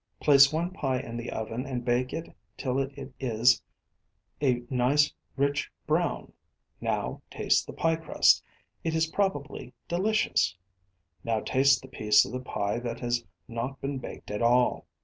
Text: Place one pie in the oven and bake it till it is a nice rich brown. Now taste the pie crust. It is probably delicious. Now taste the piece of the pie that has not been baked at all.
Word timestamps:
Place 0.19 0.51
one 0.51 0.71
pie 0.71 0.97
in 0.99 1.15
the 1.15 1.29
oven 1.29 1.63
and 1.67 1.85
bake 1.85 2.11
it 2.11 2.35
till 2.57 2.79
it 2.79 3.13
is 3.19 3.61
a 4.41 4.63
nice 4.67 5.13
rich 5.35 5.69
brown. 5.85 6.33
Now 6.81 7.21
taste 7.29 7.67
the 7.67 7.73
pie 7.73 7.97
crust. 7.97 8.43
It 8.83 8.95
is 8.95 9.05
probably 9.11 9.75
delicious. 9.87 10.57
Now 11.23 11.39
taste 11.41 11.83
the 11.83 11.87
piece 11.87 12.25
of 12.25 12.31
the 12.31 12.39
pie 12.39 12.79
that 12.79 12.99
has 13.01 13.23
not 13.47 13.79
been 13.79 13.99
baked 13.99 14.31
at 14.31 14.41
all. 14.41 14.87